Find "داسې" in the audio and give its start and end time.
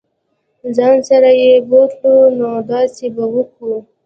2.71-3.05